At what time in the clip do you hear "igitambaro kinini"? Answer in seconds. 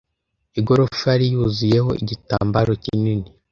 2.01-3.27